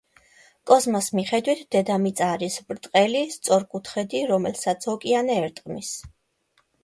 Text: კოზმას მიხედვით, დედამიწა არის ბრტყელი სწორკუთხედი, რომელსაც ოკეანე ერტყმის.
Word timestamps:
კოზმას 0.69 1.09
მიხედვით, 1.17 1.59
დედამიწა 1.75 2.29
არის 2.37 2.55
ბრტყელი 2.71 3.21
სწორკუთხედი, 3.35 4.23
რომელსაც 4.33 4.89
ოკეანე 4.95 5.37
ერტყმის. 5.45 5.93